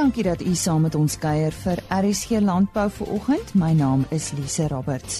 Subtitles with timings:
[0.00, 3.50] Dankie dat u saam met ons kuier vir RSG Landbou vanoggend.
[3.52, 5.18] My naam is Lise Roberts.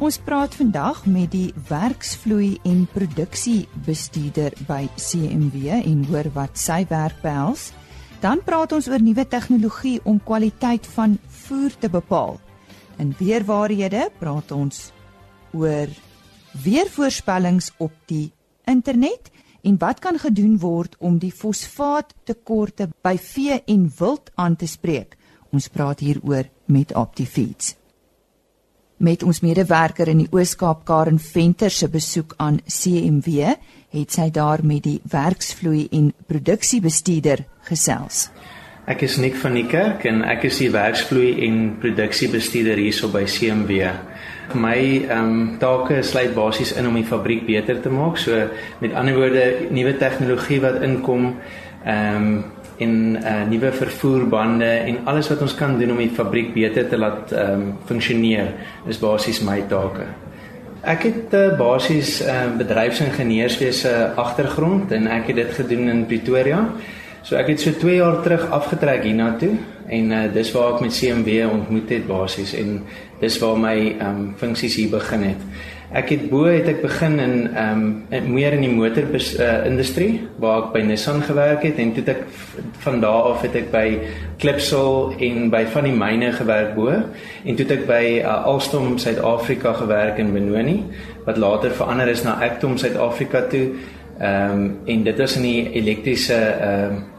[0.00, 7.20] Ons praat vandag met die werksvloei en produksiebestuurder by CMW en hoor wat sy werk
[7.20, 7.66] behels.
[8.24, 12.40] Dan praat ons oor nuwe tegnologie om kwaliteit van voer te bepaal.
[12.96, 14.94] In weerwaarhede praat ons
[15.52, 15.92] oor
[16.64, 18.30] weervoorspellings op die
[18.64, 19.28] internet
[19.62, 25.16] en wat kan gedoen word om die fosfaattekorte by vee en wild aan te spreek?
[25.52, 27.76] Ons praat hieroor met Optifeeds.
[29.02, 33.54] Met ons medewerker in die Oos-Kaap Karen Venter se besoek aan CMW,
[33.90, 38.28] het sy daar met die werksvloei en produksiebestuurder gesels.
[38.86, 43.22] Ek is Nik van die Kerk en ek is die werksvloei en produksiebestuurder hierso by
[43.30, 43.92] CMW
[44.54, 48.18] my ehm um, take sluit basies in om die fabriek beter te maak.
[48.18, 48.48] So
[48.80, 51.36] met ander woorde, nuwe tegnologie wat inkom
[51.84, 52.44] ehm um,
[52.82, 56.98] en uh, nuwe vervoerbande en alles wat ons kan doen om die fabriek beter te
[56.98, 58.54] laat ehm um, funksioneer
[58.88, 60.08] is basies my take.
[60.82, 66.66] Ek het uh, basies 'n uh, bedryfsingenieurswese agtergrond en ek het dit gedoen in Pretoria.
[67.22, 69.52] So ek het so 2 jaar terug afgetrek hiernatoe
[69.94, 72.80] en uh, dis waar ek met CMW ontmoet het basies en
[73.20, 75.44] dis waar my ehm um, funksies hier begin het.
[75.94, 80.24] Ek het bo het ek begin in ehm um, meer in die motor uh, industrie
[80.42, 82.24] waar ek by Nissan gewerk het en toe ek
[82.82, 83.86] van daar af het ek by
[84.42, 89.76] Clipsal en by van die myne gewerk bo en toe ek by uh, Alstom Suid-Afrika
[89.78, 90.80] gewerk in Benoni
[91.22, 93.68] wat later verander is na Actom Suid-Afrika toe.
[94.18, 97.10] Ehm um, en dit is in die elektriese ehm uh,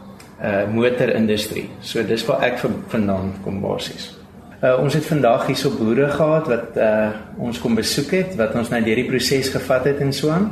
[0.42, 1.68] uh motorindustrie.
[1.80, 4.12] So dis waar ek vandaan kom basies.
[4.62, 8.70] Uh ons het vandag hierso boere gehad wat uh ons kom besoek het wat ons
[8.72, 10.50] nou deur die proses gevat het en so aan.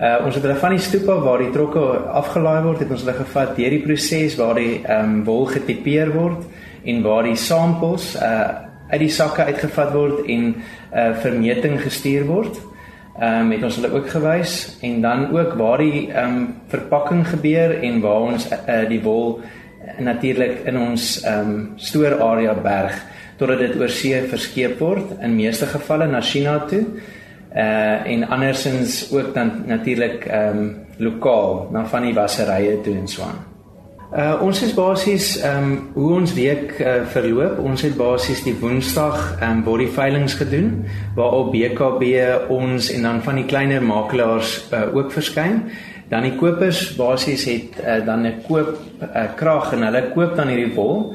[0.00, 1.84] Uh ons het hulle van die stoep af waar die trokke
[2.22, 6.12] afgelaai word, het ons hulle gevat deur die proses waar die ehm um, wol getipeer
[6.14, 6.42] word
[6.84, 10.54] en waar die samples uh uit die sakke uitgevat word en
[10.90, 12.58] uh vir meting gestuur word
[13.18, 17.26] ehm um, het ons hulle ook gewys en dan ook waar die ehm um, verpakking
[17.28, 19.40] gebeur en waar ons uh, die wol
[19.98, 22.96] natuurlik in ons ehm um, stoorarea berg
[23.36, 26.84] totdat dit oor see verskeep word in meeste gevalle na China toe.
[27.50, 33.08] Uh en andersins ook dan natuurlik ehm um, lokaal na van die wasserye toe en
[33.08, 33.49] so aan.
[34.10, 37.60] Uh ons is basies ehm um, hoe ons week uh, verloop.
[37.62, 40.80] Ons het basies die Woensdag ehm um, body veilings gedoen
[41.14, 42.08] waarop BKB
[42.50, 45.62] ons en dan van die kleiner makelaars uh, ook verskyn.
[46.10, 50.50] Dan die kopers basies het uh, dan 'n koop uh, krag en hulle koop dan
[50.50, 51.14] hierdie wol.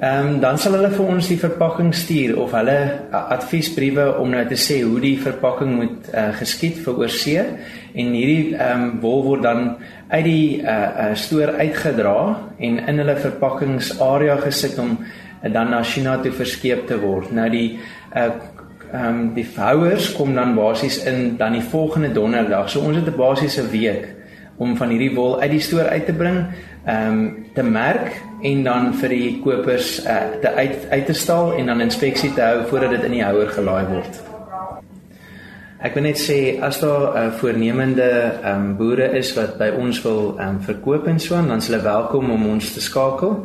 [0.00, 2.76] Ehm um, dan sal hulle vir ons die verpakking stuur of hulle
[3.12, 8.54] adviesbriewe om nou te sê hoe die verpakking moet uh, geskied vir oorsee en hierdie
[8.54, 9.60] ehm um, wol word dan
[10.08, 12.14] uit die uh, uh stoor uitgedra
[12.56, 17.28] en in hulle verpakkingsarea gesit om uh, dan na China toe verskeep te word.
[17.36, 17.68] Nou die
[18.16, 18.30] uh
[18.90, 22.72] ehm um, die houers kom dan basies in dan die volgende donderdag.
[22.72, 24.08] So ons het 'n basiese week
[24.56, 26.46] om van hierdie wol uit die stoor uit te bring,
[26.90, 28.10] ehm um, te merk
[28.42, 32.42] en dan vir die kopers uh, te uit uit te stal en dan inspeksie te
[32.42, 34.20] hou voordat dit in die houer gelaai word.
[35.80, 40.02] Ek wil net sê as daar uh, voornemende ehm um, boere is wat by ons
[40.04, 43.38] wil ehm um, verkoop en so, dan is hulle welkom om ons te skakel.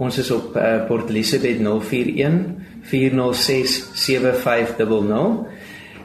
[0.00, 2.38] Ons is op uh, Port Elizabeth 041
[2.92, 5.46] 406 7500.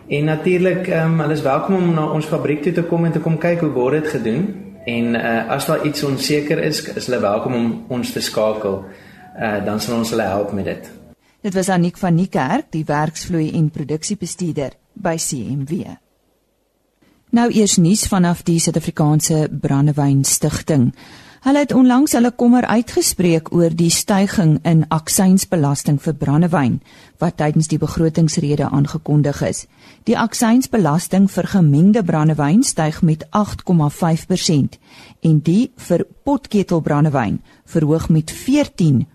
[0.07, 3.11] En natuurlik, ehm um, hulle is welkom om na ons fabriek toe te kom en
[3.11, 4.64] te kom kyk hoe word dit gedoen.
[4.85, 8.83] En uh, as daar iets onseker is, is hulle welkom om ons te skakel.
[9.35, 10.91] Uh, dan sal ons hulle help met dit.
[11.45, 15.97] Dit was Anik van Niekerk, die werksvloei en produksiebestuurder by CMW.
[17.35, 20.91] Nou eers nuus vanaf die Suid-Afrikaanse Brandewyn Stichting.
[21.45, 26.79] Hulle het onlangs hulle kommer uitgespreek oor die stygings in aksiesbelasting vir brandewyn
[27.21, 29.59] wat tydens die begrotingsrede aangekondig is.
[30.09, 34.79] Die aksiesbelasting vir gemengde brandewyn styg met 8,5%
[35.21, 37.37] en die vir potketelbrandewyn
[37.75, 39.05] verhoog met 14,6%.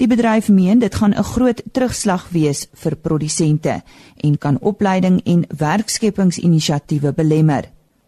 [0.00, 3.82] Die bedryf meen dit gaan 'n groot terugslag wees vir produsente
[4.16, 7.64] en kan opleiding en werkskepingsinisiatiewe belemmer.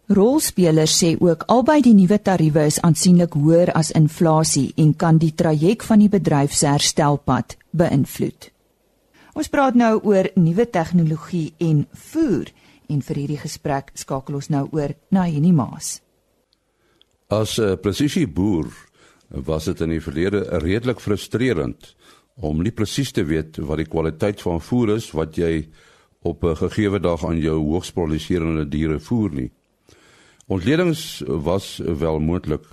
[0.07, 5.33] Rolspelers sê ook albei die nuwe tariewe is aansienlik hoër as inflasie en kan die
[5.35, 8.47] traject van die bedryf se herstelpad beïnvloed.
[9.35, 12.53] Ons praat nou oor nuwe tegnologie en voer
[12.87, 15.99] en vir hierdie gesprek skakel ons nou oor na Henny Maas.
[17.27, 18.71] As 'n presisie boer
[19.29, 21.95] was dit in die verlede redelik frustrerend
[22.35, 25.67] om nie presies te weet wat die kwaliteit van voer is wat jy
[26.23, 29.51] op 'n gegeewe dag aan jou hoogs produserende diere voer nie.
[30.47, 32.63] Ontledings was wel moontlik,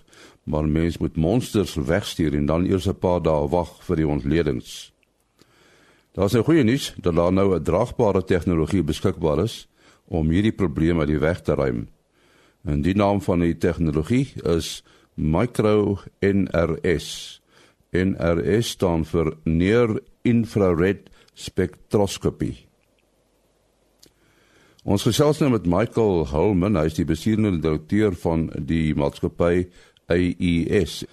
[0.43, 4.93] maar mens moet monsters wegstuur en dan eers 'n paar dae wag vir die ontledings.
[6.13, 9.69] Daar is 'n goeie nuus dat daar nou 'n draagbare tegnologie beskikbaar is
[10.05, 11.89] om hierdie probleem uit die weg te ruim.
[12.65, 14.85] En die naam van die tegnologie is
[15.15, 17.41] Micro NRS.
[17.91, 22.67] NRS staan vir Near Infrared Spectroscopy.
[24.85, 29.63] Ons gesels nou met Michael Holman, hy is die bestuurende direkteur van die maatskappy
[30.13, 31.07] AES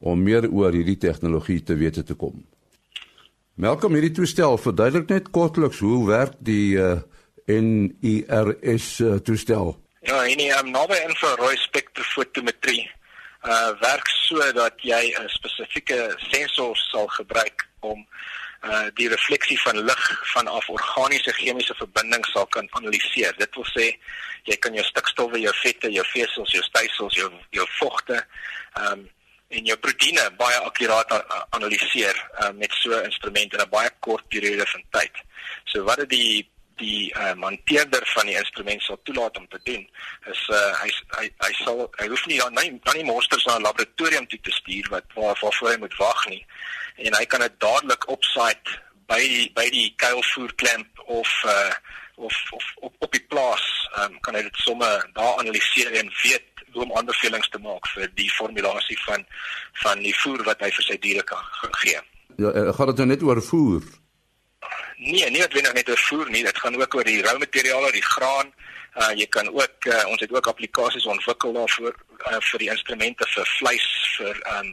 [0.00, 2.38] om meer oor hierdie tegnologie te weet te kom.
[3.60, 4.56] Welkom hierdie toestel.
[4.56, 7.02] Verduidelik net kortliks hoe werk die uh,
[7.44, 9.74] eh, NIRS uh, eh, toestel?
[10.08, 12.86] Ja, en die um, naby infrarooi spektrofotometrie
[13.46, 18.06] uh werk so dat jy 'n spesifieke sensor sal gebruik om
[18.62, 23.36] uh die refleksie van lig vanaf organiese chemiese verbindings sal kan analiseer.
[23.38, 23.92] Dit wil sê
[24.48, 28.26] jy kan jou stikstowwe, jou vette, jou vesels, jou stysels, jou jou vogte,
[28.74, 29.08] ehm um,
[29.48, 31.12] en jou proteïene baie akkuraat
[31.56, 35.14] analiseer uh, met so 'n instrument in 'n baie kort periode van tyd.
[35.64, 39.84] So wat dit die die uh, monteerder van die instrument sal toelaat om te doen
[40.32, 43.56] is uh, hy hy hy sal hy hoef nie dan nie dan nie monsters na
[43.58, 46.44] 'n laboratorium toe te stuur wat waar waarvoor hy moet wag nie
[46.98, 48.78] en hy kan dit dadelik op site
[49.08, 49.22] by
[49.56, 51.72] by die kuilvoerklemp of uh,
[52.16, 53.64] of of op op die plaas
[54.02, 58.10] um, kan hy dit sommer daar analiseer en weet hoe om aanbevelings te maak vir
[58.18, 59.24] die formulasie van
[59.84, 62.00] van die voer wat hy vir sy diere kan gee.
[62.36, 63.82] Ja, eh, gaan dit nou net oor voer?
[64.98, 68.08] Nee, nie net net oor voer nie, dit gaan ook oor die rou materiale, die
[68.14, 68.52] graan.
[68.98, 73.26] Uh jy kan ook uh, ons het ook applikasies ontwikkel daarvoor uh, vir die instrumente
[73.34, 73.86] vir vleis,
[74.16, 74.72] vir um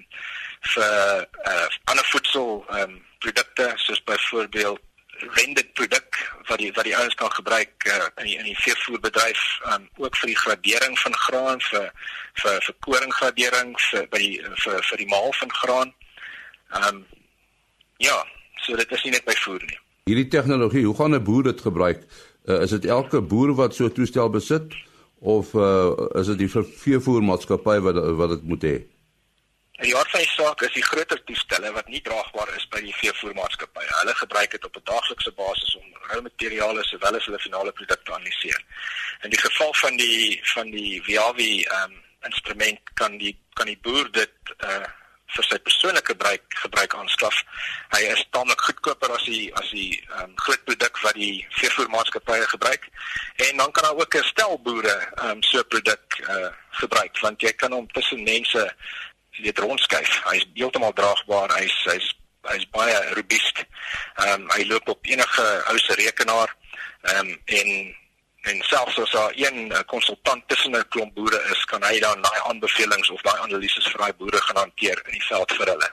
[0.73, 4.81] vir uh ander voedsel um produkte soos byvoorbeeld
[5.19, 9.43] rendered produk wat die wat die ouens kan gebruik uh, in die in die veevoerbedryf
[9.73, 11.91] um, ook vir die gradering van graan vir
[12.41, 15.93] vir vir koringgradering vir by die vir vir die maal van graan.
[16.73, 17.03] Ehm um,
[18.03, 18.17] ja,
[18.65, 19.79] so dit is nie net by voer nie.
[20.11, 22.03] Hierdie tegnologie, hoe gaan 'n boer dit gebruik?
[22.45, 24.75] Uh, is dit elke boer wat so 'n toestel besit
[25.19, 28.77] of uh, is dit die veevoermaatskappy wat wat dit moet hê?
[29.75, 32.79] In die aard van die saak is die groter toestelle wat nie draagbaar is by
[32.79, 33.89] die veevoermaatskappye.
[33.99, 38.05] Hulle gebruik dit op 'n daaglikse basis om rou materiale sowel as hulle finale produkte
[38.05, 38.61] te analiseer.
[39.23, 43.79] In die geval van die van die Viavi ehm um, instrument kan die kan die
[43.81, 44.85] boer dit uh
[45.35, 47.43] vir sy persoonlike gebruik gebruik aanskaf.
[47.91, 52.47] Hy is taamlik goedkoper as die as die ehm um, groot produk wat die veevoermaatskappye
[52.47, 52.87] gebruik.
[53.35, 57.19] En dan kan daar ook 'n stel boere ehm um, so 'n produk uh gebruik
[57.19, 58.75] want jy kan hom tussen mense
[59.43, 60.21] weet rondskuif.
[60.29, 61.51] Hy's heeltemal draagbaar.
[61.59, 62.13] Hy's hy's
[62.51, 63.65] hy's baie robuust.
[64.21, 66.55] Ehm um, hy loop op enige ou se rekenaar.
[67.01, 67.69] Ehm um, en
[68.45, 72.21] en selfs as daar een eh, konsultant tussen 'n klomp boere is, kan hy dan
[72.21, 75.89] daai aanbevelings of daai analises vir daai boere gaan hanteer in die veld vir hulle.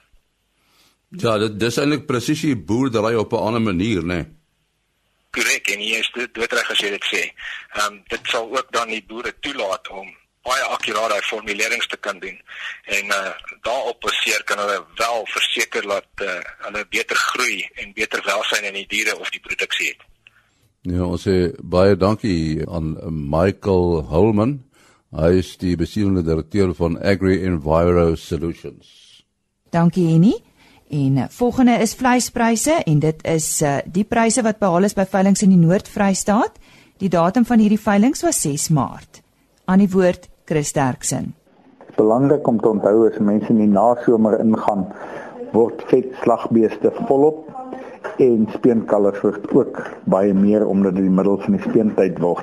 [1.09, 4.15] Ja, dit dis eintlik presisie boerdery op 'n ander manier, né?
[4.15, 4.27] Nee.
[5.31, 7.23] Korrek, en jy is dit doodreg as jy dit sê.
[7.77, 10.17] Ehm um, dit sal ook dan die boere toelaat om
[10.47, 12.39] baie akkuraat daai formulerings te kan doen.
[12.99, 18.23] En uh daarop baseer kan hulle wel verseker dat uh hulle beter groei en beter
[18.27, 20.03] welsyn in die diere of die produksie het.
[20.83, 24.59] Ja, ons sê baie dankie aan Michael Holman.
[25.13, 28.89] Hy is die bestuurende direkteur van Agri Enviro Solutions.
[29.71, 30.33] Dankie Henny.
[30.93, 35.07] En uh, volgende is vleispryse en dit is uh, die pryse wat behaal is by
[35.09, 36.59] veilinge in die Noord-Vrystaat.
[37.01, 39.23] Die datum van hierdie veilinge was 6 Maart.
[39.65, 41.35] Aan die woord Chris Derksen.
[41.95, 44.89] Belangrik om te onthou as mense in die nasomer ingaan,
[45.55, 47.47] word vet slagbeeste volop
[48.25, 49.79] en speenkalvers word ook
[50.11, 52.43] baie meer omdat dit die middel van die speentyd word.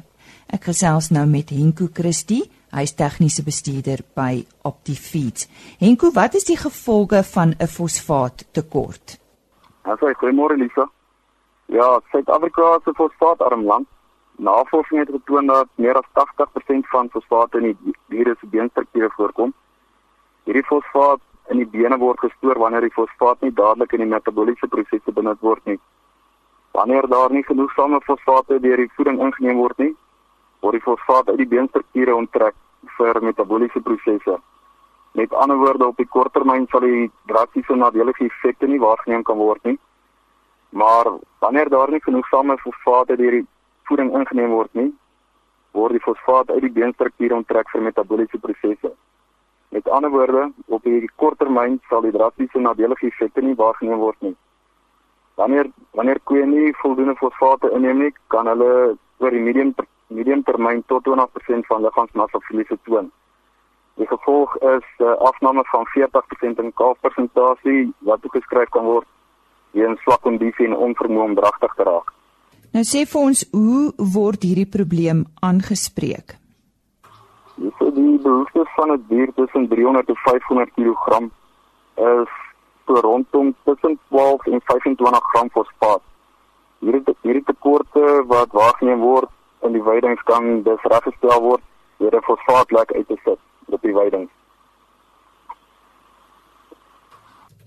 [0.55, 5.47] Ek gesels nou met Henko Christie, hy's tegniese bestuurder by Optifeeds.
[5.79, 9.17] Henko, wat is die gevolge van 'n fosfaattekort?
[9.81, 10.85] Asai, goeiemôre Lisa.
[11.65, 13.87] Ja, Suid-Afrika is 'n fosfaatarm land.
[14.37, 17.77] Navorsing het getoon dat meer as 80% van fosfaat in die
[18.09, 19.53] diere se beenstrukture voorkom.
[20.43, 24.67] Hierdie fosfaat in die bene word gestoor wanneer die fosfaat nie dadelik in die metabooliese
[24.67, 25.79] prosesse benut word nie.
[26.71, 29.95] Wanneer daar nie genoegsame fosfate deur die voeding ingeneem word nie,
[30.61, 32.55] word die fosfaat uit die beenstrukture onttrek
[32.97, 34.37] vir metabooliese prosesse.
[35.11, 39.63] Met ander woorde, op die korttermyn sal die drastiese nadelige effekte nie waargeneem kan word
[39.63, 39.79] nie.
[40.69, 41.09] Maar
[41.39, 43.47] wanneer daar nie genoegsame fosfate deur die
[43.89, 44.91] voeding ingeneem word nie,
[45.71, 48.93] word die fosfaat uit die beenstrukture onttrek vir metabooliese prosesse.
[49.69, 54.35] Met ander woorde, op die korttermyn sal die drastiese nadelige effekte nie waargeneem word nie.
[55.39, 59.71] Wanneer wanneer koeie nie voldoende fosfate inneem nie, kan hulle oor die medium
[60.09, 63.11] medium termyn tot 20% van liggaamsmassa verlies toon.
[63.99, 69.07] Die gevolg is 'n uh, afname van 40% in kalfpersentasie wat toegeskryf kan word
[69.71, 72.13] weens swak kondisie en onvermoë om dragtig te raak.
[72.73, 76.37] Nou sê vir ons, hoe word hierdie probleem aangespreek?
[77.55, 81.29] Dis die behoefte van 'n dier tussen 300 en 500 kg
[81.95, 82.33] is
[82.89, 86.01] so rondom tussen 12 en 25 gram fosfaat.
[86.79, 89.29] Hierdie hierdie tekorte wat waargeneem word
[89.67, 91.63] in die weidings kan dus reggestel word
[91.99, 93.39] deur 'n fosfaatlek uit te sit
[93.75, 94.29] op die weiding.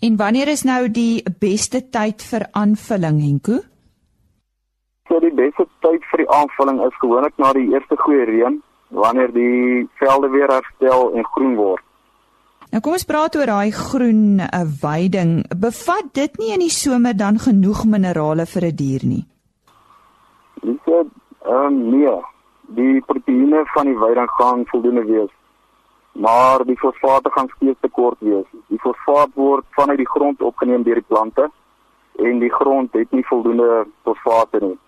[0.00, 3.60] En wanneer is nou die beste tyd vir aanvulling, Henko?
[5.08, 9.30] So die beste tyd vir die aanvulling is gewoonlik na die eerste goeie reën, wanneer
[9.32, 11.84] die velde weer herstel en groen word.
[12.72, 15.42] Nou kom ons praat oor daai groen uh, weiding.
[15.52, 19.24] Bevat dit nie in die somer dan genoeg minerale vir 'n die dier nie?
[20.62, 21.06] Dis ehm
[21.48, 22.16] um, nee,
[22.78, 25.32] die proteïene van die weiding gaan voldoende wees
[26.12, 28.44] maar die fosfaat gaan steeds tekort wees.
[28.66, 31.50] Die fosfaat word vanuit die grond opgeneem deur die plante
[32.18, 34.78] en die grond het nie voldoende fosfaat nie.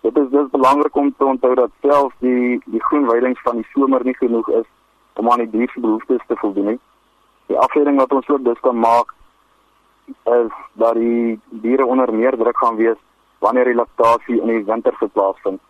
[0.00, 3.68] Dit is dus belangrik om te onthou dat selfs die die groen weidings van die
[3.72, 4.68] somer nie genoeg is
[5.14, 6.80] om aan die dier se behoeftes te voldoen nie.
[7.48, 9.14] Die afleiding wat ons ook dus kan maak
[10.08, 13.00] is dat die diere onder meer druk gaan wees
[13.44, 15.60] wanneer die laktasie in die winter plaasvind.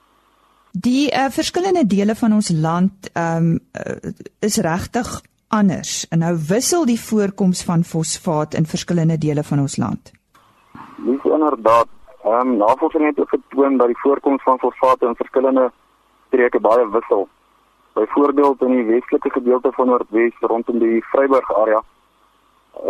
[0.72, 4.12] Die uh, verskillende dele van ons land um, uh,
[4.44, 5.08] is regtig
[5.48, 6.06] anders.
[6.12, 10.12] En nou wissel die voorkoms van fosfaat in verskillende dele van ons land.
[10.96, 11.88] Dis inderdaad.
[12.24, 15.70] Ehm um, navorsing het getoon dat die voorkoms van fosfaat in verskillende
[16.26, 17.28] streke baie wissel.
[17.98, 21.80] Byvoorbeeld in die westelike gedeelte van Noordwes rondom die Vryburg area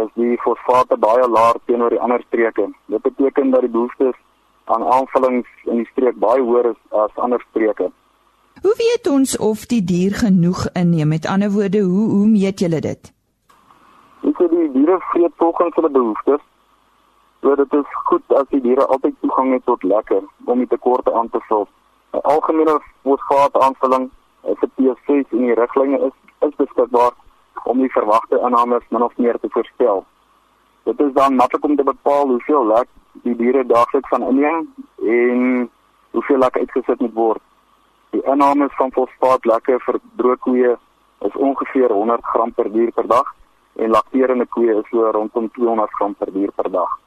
[0.02, 2.66] is die fosfaat baie laag teenoor die ander streke.
[2.92, 4.18] Dit beteken dat die behoeftes
[4.64, 7.88] aan aanvullings in die streek baie hoër is as ander streke.
[8.62, 11.08] Hoe weet ons of die dier genoeg inneem?
[11.08, 13.12] Met ander woorde, hoe hoe meet julle dit?
[14.28, 16.44] Ek sê die diere vreet volgens hulle behoeftes.
[17.40, 21.16] So dit is goed as die diere altyd toegang het tot lekker om die tekorte
[21.16, 21.64] aan te vul.
[22.12, 23.56] 'n Algemene fosfaat
[24.44, 24.70] aanvulling is 'n
[25.06, 26.12] P6 in die riglyne is
[26.48, 27.12] is beskikbaar
[27.64, 30.04] om die verwagte inname min of meer te voorspel.
[30.84, 35.70] Dit is dan maklik om te bepaal hoeveel lek die diere daagliks van inneem en
[36.10, 37.42] hoeveel lek uitgesit moet word.
[38.10, 40.76] Die inname van fosfaat lekke vir droogkoeë
[41.20, 43.34] is ongeveer 100 gram per dier per dag
[43.76, 46.98] en lakterende koeie is so rondom 200 gram per dier per dag.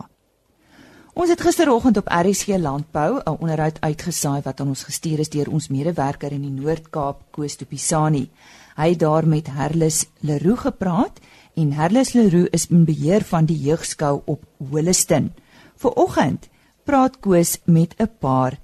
[1.16, 5.50] Ons het gisteroggend op RSG Landbou 'n onderhoud uitgesaai wat aan ons gestuur is deur
[5.50, 8.30] ons medewerker in die Noord-Kaap, Koos Tupisani.
[8.76, 11.20] Hy het daar met Herlus Leroux gepraat
[11.54, 15.32] en Herlus Leroux is in beheer van die jeugskou op Holliston.
[15.76, 16.48] Vooroggend
[16.86, 18.58] praat Koos met 'n paar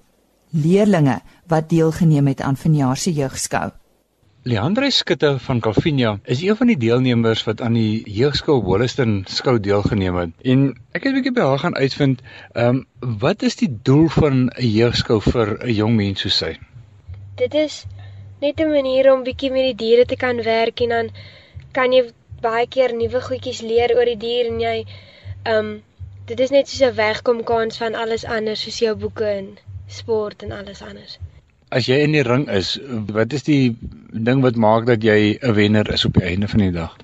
[0.50, 3.70] leerlinge wat deelgeneem het aan vanjaar se jeugskou.
[4.44, 9.60] Leandre Skutte van Calvinia is een van die deelnemers wat aan die jeugskou Wollaston skou
[9.60, 10.30] deelgeneem het.
[10.42, 12.86] En ek het 'n bietjie by haar gaan uitvind, ehm um,
[13.20, 16.58] wat is die doel van 'n jeugskou vir 'n jong mens soos sy?
[17.36, 17.86] Dit is
[18.40, 21.10] net 'n manier om bietjie met die diere te kan werk en dan
[21.72, 22.10] kan jy
[22.40, 24.84] baie keer nuwe goedjies leer oor die dier en jy
[25.42, 25.82] ehm um,
[26.30, 29.46] dit is net so 'n wegkomkans van alles anders soos jou boeke en
[29.86, 31.18] sport en alles anders.
[31.68, 32.78] As jy in die ring is,
[33.16, 33.76] wat is die
[34.28, 36.96] ding wat maak dat jy 'n wenner is op die einde van die dag?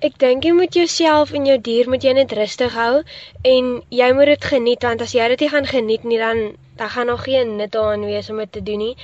[0.00, 3.02] Ek dink jy moet jouself en jou dier moet jy net rustig hou
[3.42, 6.90] en jy moet dit geniet want as jy dit nie gaan geniet nie dan dan
[6.90, 8.96] gaan nog geen nut daarin wees om dit te doen nie.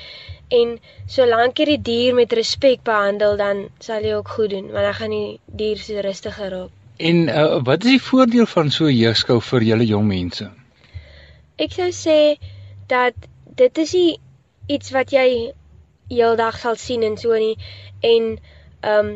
[0.49, 4.85] En solank jy die dier met respek behandel dan sal jy ook goed doen want
[4.85, 6.80] dan gaan die dier so rustiger raak.
[7.01, 10.51] En uh, wat is die voordeel van so 'n jeugskou vir julle jong mense?
[11.57, 12.37] Ek sou sê
[12.93, 13.15] dat
[13.61, 14.19] dit is die
[14.67, 15.53] iets wat jy
[16.11, 17.57] heeldag sal sien en so nie
[18.13, 18.29] en
[18.81, 19.11] ehm um,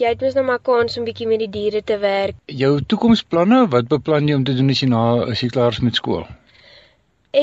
[0.00, 2.36] jy het mos nou maar kans om bietjie met die diere te werk.
[2.46, 5.84] Jou toekomsplanne, wat beplan jy om te doen as jy na as jy klaar is
[5.84, 6.26] met skool?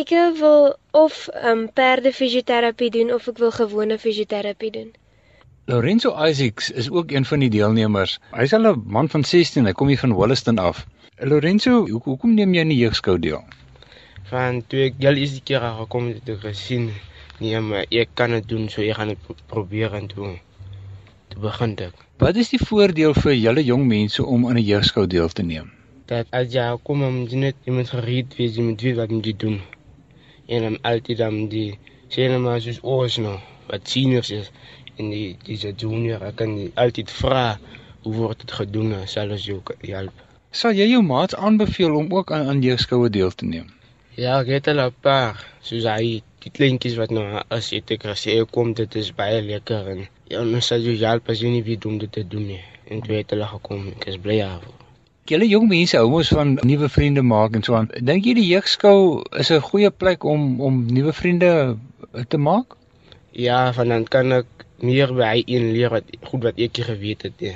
[0.01, 0.09] Ek
[0.41, 4.93] wil of ehm um, perde fisioterapie doen of ek wil gewone fisioterapie doen.
[5.67, 8.19] Lorenzo Isaacs is ook een van die deelnemers.
[8.31, 10.85] Hy's al 'n man van 16, hy kom hier van Wollaston af.
[11.17, 13.41] Lorenzo, hoekom neem jy in die jeugskou deel?
[14.29, 16.91] Van toe ek al is die keer gekom het ek gesien
[17.39, 20.37] Nee, maar ek kan dit doen, so ek gaan dit probeer en doen.
[21.27, 22.05] Te begin dit.
[22.17, 25.71] Wat is die voordeel vir julle jong mense om aan 'n jeugskou deel te neem?
[26.05, 29.61] Dat as jy kom om net iemand gereed wees met wie wat moet doen.
[30.45, 34.51] En dan altyd dan die sien maar soos ons nou, wat seniors is
[34.97, 37.57] en die dis junior, ek kan altyd vra
[38.03, 40.21] hoe word dit gedoen, sal ons jou help.
[40.55, 43.67] Sal jy jou maats aanbeveel om ook aan aan jeugskoue deel te neem?
[44.15, 47.97] Ja, ek het al 'n paar, soos hy die kleintjies wat nou as jy te
[47.97, 51.65] krasee kom, dit is baie lekker en ja, ons sal jou help as jy nie
[51.65, 52.63] weet hoe om dit te doen nie.
[52.87, 54.63] En toe het hulle gekom, ek is bly af.
[55.25, 57.87] Julle jong mense hou mos van nuwe vriende maak en so aan.
[57.97, 61.77] Dink jy die jeugskou is 'n goeie plek om om nuwe vriende
[62.29, 62.75] te maak?
[63.31, 64.45] Ja, van dan kan ek
[64.83, 67.39] meer by hy een leer wat goed wat ek geweet het.
[67.39, 67.55] Nie.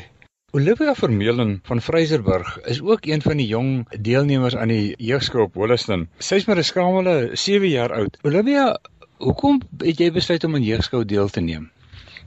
[0.52, 5.54] Olivia Vermeulen van Vryserburg is ook een van die jong deelnemers aan die jeugskou op
[5.54, 6.08] Holliston.
[6.18, 8.18] Sy is maar 'n skamele 7 jaar oud.
[8.22, 8.80] Olivia,
[9.18, 11.70] hoekom het jy besluit om aan jeugskou deel te neem?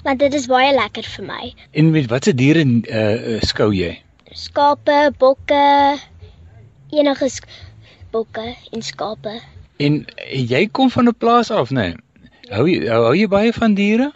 [0.02, 1.54] Want dit is baie lekker vir my.
[1.70, 4.02] En met watter diere uh, skou jy?
[4.32, 5.98] Skape, bokke,
[6.90, 7.28] enige
[8.10, 9.40] bokke en skape.
[9.76, 11.74] En jy kom van 'n plaas af, né?
[11.74, 11.96] Nee?
[12.50, 14.12] Hou jy hou jy baie van diere?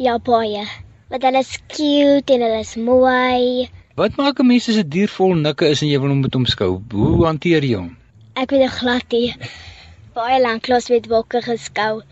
[0.00, 0.64] Ja, baie
[1.10, 3.68] want hulle is cute en hulle is mooi.
[3.98, 6.34] Wat maak 'n mens as 'n dier vol nikke is en jy wil hom met
[6.34, 6.82] hom skou?
[6.92, 7.96] Hoe hanteer jy hom?
[8.34, 9.34] Ek weet glad nie.
[10.18, 12.02] Baie lank klos met bokke geskou.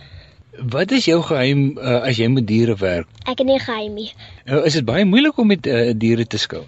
[0.58, 3.06] Wat is jou geheim uh, as jy met diere werk?
[3.24, 4.10] Ek het nie geheim nie.
[4.50, 6.64] Uh, is dit baie moeilik om met uh, diere te skou?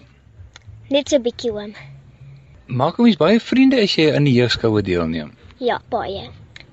[0.89, 1.75] Net so bietjie oom.
[2.67, 5.35] Maak jy baie vriende as jy aan die jeugskoue deelneem?
[5.59, 6.29] Ja, baie.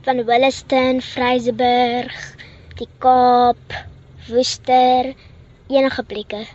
[0.07, 2.15] Van Williston, Vryseburg,
[2.79, 3.75] die Kaap,
[4.27, 5.15] Woester,
[5.69, 6.47] enige plekke.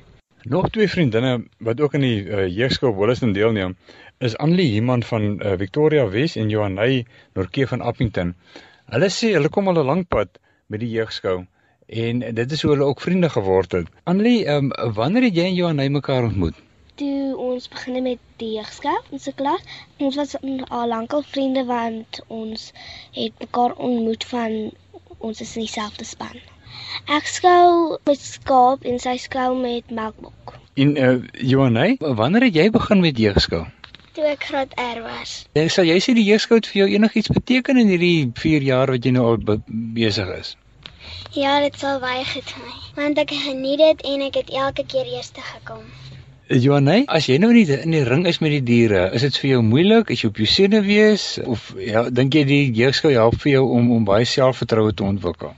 [0.41, 3.77] Nog twee vriendinne wat ook aan die uh, jeugskool Wollaston deelneem,
[4.19, 8.33] is Annelie Himan van uh, Victoria Wes en Johanay Norke van Appington.
[8.91, 11.45] Hulle sê hulle kom al 'n lank pad met die jeugskool
[11.87, 13.87] en dit is hoe hulle ook vriende geword het.
[14.03, 16.59] Annelie, um, wanneer het jy en Johanay mekaar ontmoet?
[16.95, 19.63] Toe ons begin met die jeugskool in se klas,
[19.97, 20.35] ons was
[20.67, 22.71] al lankal vriende want ons
[23.11, 24.73] het mekaar ontmoet van
[25.17, 26.43] ons is in dieselfde span.
[27.11, 30.55] Ek skou met skaap en sy skou met melkbok.
[30.73, 33.65] En uh Johanay, wanneer het jy begin met jeugskou?
[34.13, 35.33] Toe ek graad R was.
[35.57, 38.93] En sal jy sê die jeugskou het vir jou enigiets beteken in hierdie 4 jaar
[38.93, 39.61] wat jy nou al
[39.97, 40.55] besig is?
[41.33, 44.85] Ja, dit sal baie goed vir my, want ek geniet dit en ek het elke
[44.85, 45.81] keer eerste gekom.
[46.51, 49.37] Johanay, as jy nou in die, in die ring is met die diere, is dit
[49.39, 50.09] vir jou moeilik?
[50.11, 53.93] Is jy op jou senuwees of ja, dink jy die jeugskou help vir jou om
[53.95, 55.53] om baie selfvertroue te ontwikkel?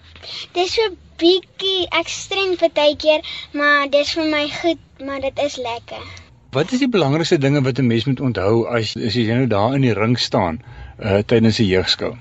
[0.53, 3.25] Dis so bietjie ekstrem partykeer,
[3.57, 6.03] maar dis vir my goed, maar dit is lekker.
[6.53, 9.73] Wat is die belangrikste dinge wat 'n mens moet onthou as as jy nou daar
[9.73, 10.61] in die ring staan
[11.01, 12.13] uh tydens 'n jeugskou?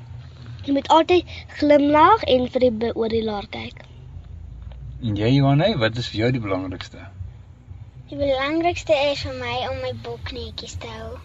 [0.64, 3.85] Jy moet altyd glimlag en vir die beoordelaar kyk.
[5.05, 7.13] En jy Johanay, wat is vir jou die belangrikste?
[8.14, 11.16] Die belangrikste is vir my om my bok netjies te hou.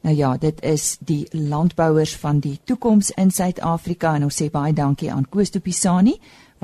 [0.00, 4.72] Nou ja, dit is die landbouers van die toekoms in Suid-Afrika en ons sê baie
[4.72, 6.14] dankie aan Koos de Pisani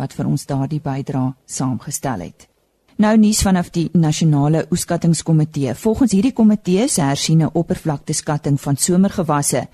[0.01, 2.49] wat vir ons daardie bydrae saamgestel het.
[2.97, 5.77] Nou nuus vanaf die nasionale oeskattingskomitee.
[5.77, 9.67] Volgens hierdie komitee se hersiene oppervlakteskatting van somergewasse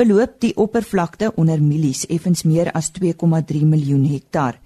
[0.00, 4.56] beloop die oppervlakte onder mielies effens meer as 2,3 miljoen hektar.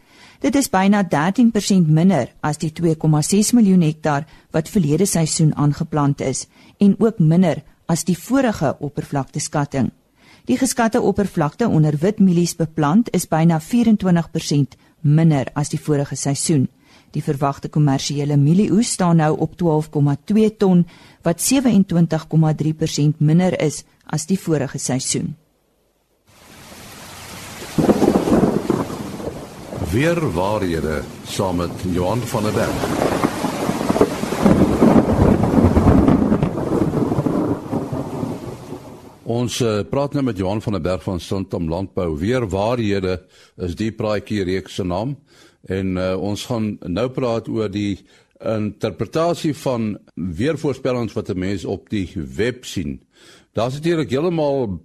[0.40, 6.46] Dit is byna 13% minder as die 2,6 miljoen hektaar wat verlede seisoen aangeplant is
[6.79, 9.90] en ook minder as die vorige oppervlakteskatting.
[10.46, 16.68] Die geskatte oppervlakte onder witmielies beplant is byna 24% minder as die vorige seisoen.
[17.11, 20.85] Die verwagte kommersiële mielieoes staan nou op 12,2 ton
[21.22, 25.35] wat 27,3% minder is as die vorige seisoen.
[29.90, 32.81] Weer waarhede saam met Johan van der Berg.
[39.22, 42.18] Ons uh, praat nou met Johan van der Berg van Sintom Landbou.
[42.18, 43.20] Weer waarhede
[43.57, 45.14] is die praatjie reeks se naam
[45.62, 48.01] en uh, ons gaan nou praat oor die
[48.42, 53.01] interpretasie van weervoorspellings wat 'n mens op die web sien.
[53.53, 54.81] Daar's natuurlik heeltemal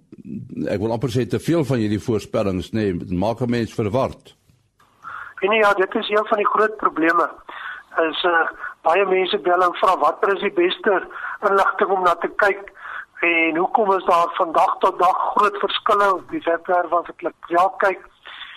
[0.66, 4.36] ek wil amper sê te veel van hierdie voorspellings nê, nee, maak 'n mens verward.
[5.42, 7.30] En ja, dit is een van die groot probleme.
[7.96, 8.48] Is uh,
[8.86, 10.92] baie mense bel en vra wat is die beste
[11.48, 12.70] inligting om na te kyk?
[13.20, 17.26] En hoekom is daar van dag tot dag groot verskille op die webwerf wat ek
[17.54, 18.06] ja kyk.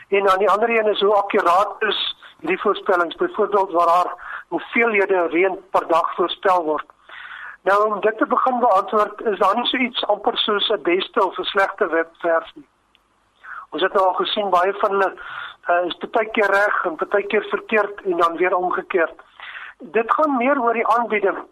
[0.09, 2.03] En aan die ander een is hoe akkuraat is
[2.39, 4.13] hierdie voorspellings byvoorbeeld waar daar
[4.47, 6.85] hoeveelhede reën per dag voorspel word.
[7.61, 11.25] Nou om dit te begin beantwoord is daar nie so iets amper soos 'n beste
[11.25, 12.67] of 'n slegte webwerf nie.
[13.69, 15.13] Ons het nou al gesien baie van hulle
[15.69, 19.21] uh, is baie keer reg en baie keer verkeerd en dan weer omgekeerd.
[19.79, 21.43] Dit gaan meer oor die aanbieding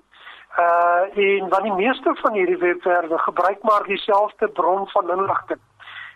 [0.53, 5.59] Uh en want die meeste van hierdie webwerwe gebruik maar dieselfde bron van inligting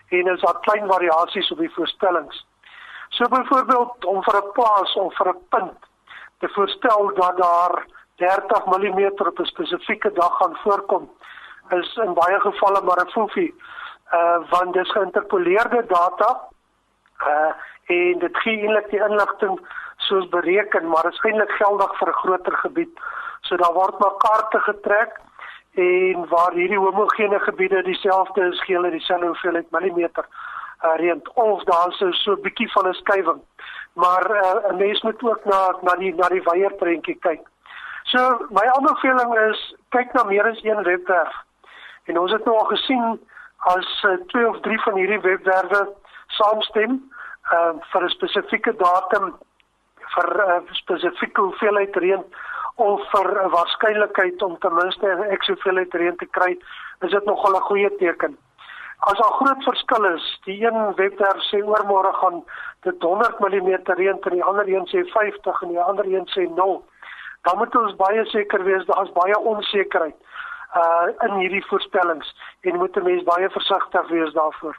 [0.08, 2.46] en is daar klein variasies op die voorspellings.
[3.08, 5.78] So byvoorbeeld om vir 'n plaas of vir 'n punt
[6.38, 11.10] te voorstel dat daar 30 mm op 'n spesifieke dag gaan voorkom
[11.68, 13.54] is in baie gevalle maar 'n foefie
[14.12, 16.48] uh want dis geïnterpoleerde data
[17.26, 17.52] uh
[17.88, 19.60] en dit gee eintlik die inligting
[19.96, 22.94] soos bereken maar is eintlik geldig vir 'n groter gebied
[23.40, 25.20] So daar word maar kaarte getrek
[25.74, 30.24] en waar hierdie homogene gebiede dieselfde is, gee hulle dieselfde hoeveelheid millimeter
[30.84, 33.40] uh, reën of daar is so 'n bietjie van 'n skuiwing.
[33.92, 37.46] Maar uh, 'n mens moet ook na na die na die weier prentjie kyk.
[38.02, 41.34] So my aanbeveling is kyk na meer as een webwerf.
[42.04, 43.20] En ons het nou al gesien
[43.56, 45.88] as uh, twee of drie van hierdie webwerwe
[46.26, 47.10] saamstem
[47.52, 49.38] uh, vir 'n spesifieke datum
[50.14, 52.24] vir 'n uh, spesifieke hoeveelheid reën
[52.76, 56.58] of vir 'n waarskynlikheid om ten minste 'n ek soveel uit reën te kry,
[57.00, 58.36] is dit nogal 'n goeie teken.
[58.98, 62.44] As daar groot verskil is, die een webwerf sê oormôre gaan
[62.80, 66.48] dit 100 mm reën en die ander een sê 50 en die ander een sê
[66.54, 66.84] 0,
[67.42, 70.16] dan moet ons baie seker wees daar's baie onsekerheid
[70.76, 74.76] uh in hierdie voorspellings en moet 'n mens baie versigtig wees daarvoor.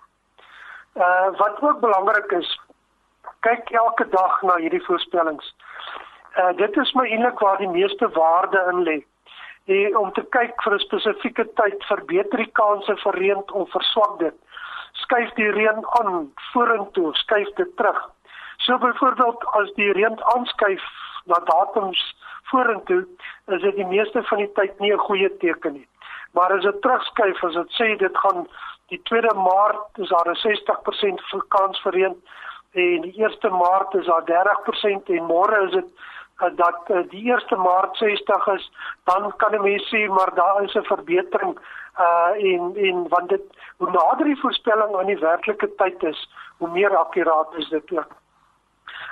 [1.00, 2.60] Uh wat ook belangrik is,
[3.40, 5.56] kyk elke dag na hierdie voorspellings.
[6.36, 8.98] Uh, dit is my eintlik waar die meeste waarde in lê.
[9.66, 14.20] En om te kyk vir 'n spesifieke tyd verbeter die kanse vir reën of verswak
[14.20, 14.36] dit.
[15.04, 18.10] Skuif die reën aan vorentoe, skuif dit terug.
[18.58, 20.84] So byvoorbeeld as die reën aanskuif
[21.26, 22.16] na datums
[22.52, 23.06] vorentoe,
[23.48, 25.88] is dit die meeste van die tyd nie 'n goeie teken nie.
[26.34, 28.48] Maar as dit terugskuif, as dit sê dit gaan
[28.90, 32.16] die 2de Maart is daar 'n 60% kans vir reën
[32.72, 35.90] en die 1 Maart is daar 30% en môre is dit
[36.40, 38.72] uh, dat uh, die 1 Maart 60 is,
[39.04, 41.60] dan kan 'n mens sê maar daar is 'n verbetering
[42.00, 43.42] uh en en want dit
[43.78, 48.12] hoe nader die voorspelling aan die werklike tyd is, hoe meer akkuraat is dit ook.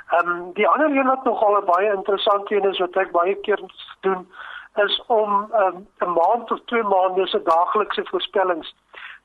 [0.10, 3.60] Ehm um, die ander een wat nogal baie interessant een is wat ek baie keer
[4.00, 4.32] doen
[4.76, 8.76] is om um, 'n maand of twee maande se daaglikse voorspellings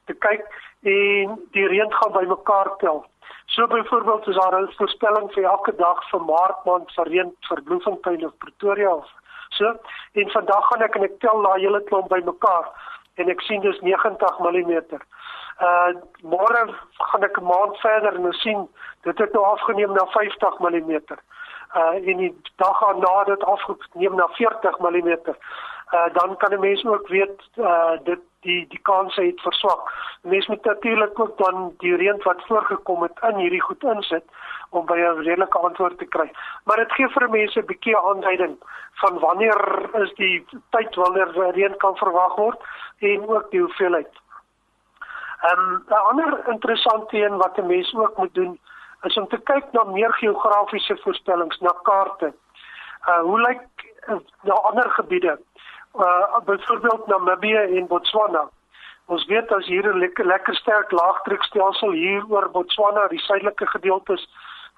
[0.04, 0.44] te kyk
[0.82, 3.04] en die reën gaan bymekaar tel.
[3.46, 7.62] So byvoorbeeld is daar 'n voorspelling vir elke dag vir Maart maand vir reën vir
[7.62, 9.08] Bloemfontein of Pretoria of
[9.48, 9.76] so.
[10.12, 12.66] En vandag gaan ek en ek tel daai hele klomp bymekaar
[13.14, 14.98] en ek sien dis 90 mm.
[15.60, 16.62] Uh môre
[16.98, 18.68] gaan ek 'n maand verder en ons sien
[19.02, 21.00] dit het nou afgeneem na 50 mm.
[21.74, 25.08] Uh en die dag daarna dit afgeneem na 40 mm.
[25.92, 29.92] Uh dan kan 'n mens ook weet uh dit die die kanse het verswak.
[30.22, 34.24] Mens moet natuurlik ook dan die reën wat voorgekom het in hierdie goed insit
[34.70, 36.30] om by 'n redelike antwoord te kry.
[36.64, 38.56] Maar dit gee vir mense 'n bietjie aanduiding
[38.92, 42.60] van wanneer is die tyd wanneer reën kan verwag word
[42.98, 44.12] en ook die hoeveelheid.
[45.42, 48.58] Ehm um, 'n ander interessante een wat 'n mens ook moet doen
[49.02, 52.32] is om te kyk na meer geografiese voorspellings na kaarte.
[53.08, 55.38] Uh hoe lyk uh, na ander gebiede?
[55.94, 58.48] uh byvoorbeeld Namibië en Botswana.
[59.06, 64.28] Ons weet as hier 'n lekker lekker sterk laagdrukstelsel hier oor Botswana, die suidelike gedeeltes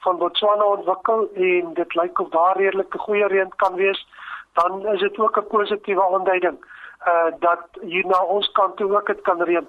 [0.00, 4.06] van Botswana ontwikkel en dit lyk of daar redelike goeie reën kan wees,
[4.52, 6.58] dan is dit ook 'n positiewe aanduiding
[7.06, 9.68] uh dat hier na ons kant toe ook dit kan reën.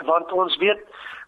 [0.00, 0.80] Want ons weet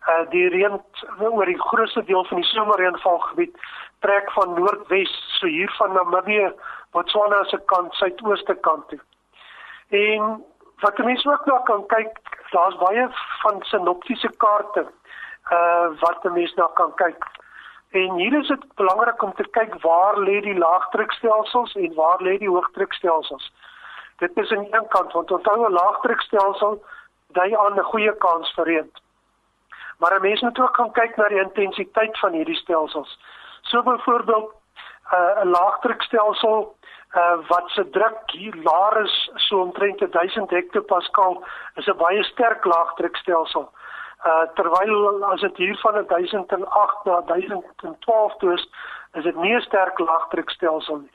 [0.08, 0.80] uh die reën
[1.18, 3.56] oor die grootste deel van die somerreënvalgebied
[4.04, 6.52] trek van noordwes, so hier van Namibië,
[6.92, 9.00] Botswana se kant, suidooste kant toe.
[9.88, 10.44] En
[10.80, 12.18] wat mense ook nou kan kyk,
[12.50, 13.08] daar's baie
[13.42, 14.86] van sinoptiese kaarte
[15.52, 17.24] uh wat mense nou kan kyk.
[17.94, 22.38] En hier is dit belangrik om te kyk waar lê die laagdrukstelsels en waar lê
[22.38, 23.52] die hoogdrukstelsels.
[24.18, 26.82] Dit is aan een kant want onthou 'n laagdrukstelsel
[27.36, 28.90] dui aan 'n goeie kans vir reën.
[29.98, 33.18] Maar 'n mens moet ook gaan kyk na die intensiteit van hierdie stelsels.
[33.62, 34.52] So byvoorbeeld
[35.12, 36.76] uh, 'n laagdrukstelsel
[37.14, 41.44] uh, wat se druk hier laer is so omtrent 1000 hektopascal
[41.74, 43.72] is 'n baie sterk laagdrukstelsel.
[44.26, 48.68] Uh, terwyl as dit hier van 1008 na 1012 toe is,
[49.12, 51.12] is dit nie 'n sterk laagdrukstelsel nie.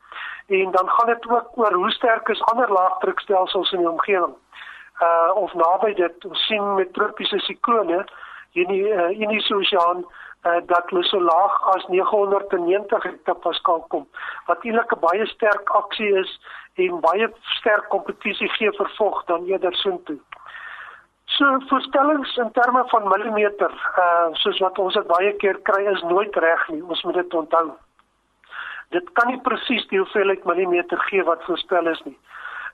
[0.63, 4.35] En dan gaan dit ook oor hoe sterk is ander laagdrukstelsels in die omgewing.
[4.99, 8.05] Uh of naby dit, ons sien met tropiese siklone
[8.51, 14.07] in die uh, Indiese Oseaan uh, dat hulle so laag as 990 hektopascal kom
[14.47, 16.31] wat eintlik 'n baie sterk aksie is
[16.75, 17.27] en baie
[17.59, 20.19] sterk kompetisie gee vir vog dan eerder soontoe.
[21.25, 23.71] So voorstellings in terme van millimeter,
[24.03, 26.81] uh soos wat ons dit baie keer kry is nooit reg nie.
[26.83, 27.71] Ons moet dit onthou.
[28.89, 32.17] Dit kan nie presies die hoeveelheid millimeter gee wat voorspel is nie.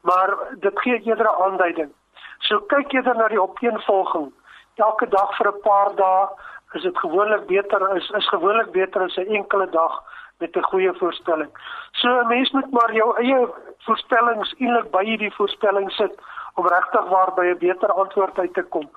[0.02, 1.92] Maar dit gee eerder 'n aanduiding.
[2.40, 4.34] So kyk eerder na die opeenvolging.
[4.76, 6.28] Elke dag vir 'n paar dae
[6.74, 10.04] is dit gewoonlik beter is is gewoonlik beter as 'n enkele dag
[10.40, 11.52] met 'n goeie voorstelling.
[11.92, 13.48] So 'n mens moet maar jou eie
[13.86, 16.14] voorstellings eintlik by hierdie voorstelling sit
[16.54, 18.90] om regtig waar by 'n beter antwoord uit te kom.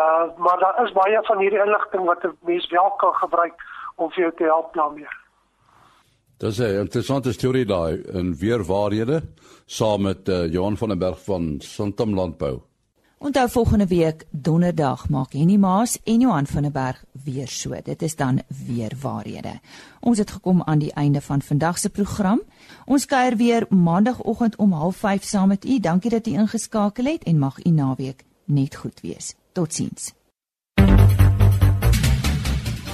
[0.00, 3.54] Uh maar daar is baie van hierdie inligting wat 'n mens wel kan gebruik
[3.96, 5.08] om vir jou te help daarmee.
[6.38, 9.20] Dis 'n interessante storie daai in weer waarhede
[9.66, 12.62] saam met uh, Johan van der Berg van Santam Landbou.
[13.24, 17.74] Onthou volgende week donderdag maak Henny Maas en Johan van der Berg weer so.
[17.82, 19.60] Dit is dan weer waarhede.
[20.00, 22.42] Ons het gekom aan die einde van vandag se program.
[22.84, 25.80] Ons kuier weer maandagooggend om 05:30 saam met u.
[25.80, 29.34] Dankie dat u ingeskakel het en mag u naweek net goed wees.
[29.52, 30.12] Totsiens.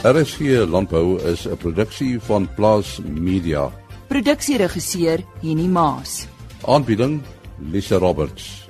[0.02, 3.70] RSG Landbou is 'n produksie van Plaas Media.
[4.06, 6.26] Produksieregisseur Henny Maas.
[6.60, 7.20] Aanbieding
[7.58, 8.69] Lisa Roberts